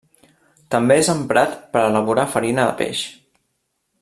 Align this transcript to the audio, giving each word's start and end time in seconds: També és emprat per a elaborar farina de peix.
També 0.75 0.97
és 1.01 1.11
emprat 1.13 1.53
per 1.75 1.83
a 1.83 1.93
elaborar 1.93 2.27
farina 2.35 2.67
de 2.71 2.75
peix. 2.81 3.05